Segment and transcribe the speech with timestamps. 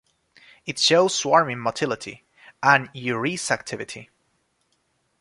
[0.65, 2.25] It shows swarming motility
[2.63, 4.09] and urease activity.